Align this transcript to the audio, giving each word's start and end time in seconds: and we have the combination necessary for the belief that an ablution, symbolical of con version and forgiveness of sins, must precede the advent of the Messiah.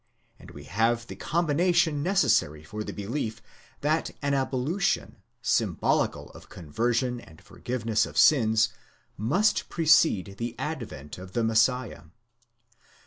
and 0.39 0.49
we 0.49 0.63
have 0.63 1.05
the 1.05 1.15
combination 1.15 2.01
necessary 2.01 2.63
for 2.63 2.83
the 2.83 2.91
belief 2.91 3.39
that 3.81 4.09
an 4.23 4.33
ablution, 4.33 5.17
symbolical 5.43 6.31
of 6.31 6.49
con 6.49 6.71
version 6.71 7.19
and 7.19 7.39
forgiveness 7.39 8.07
of 8.07 8.17
sins, 8.17 8.69
must 9.15 9.69
precede 9.69 10.37
the 10.39 10.55
advent 10.57 11.19
of 11.19 11.33
the 11.33 11.43
Messiah. 11.43 12.01